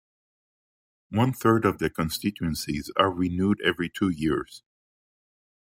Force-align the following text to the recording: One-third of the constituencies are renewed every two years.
One-third 1.11 1.63
of 1.63 1.77
the 1.77 1.91
constituencies 1.91 2.89
are 2.97 3.11
renewed 3.13 3.61
every 3.63 3.87
two 3.87 4.09
years. 4.09 4.63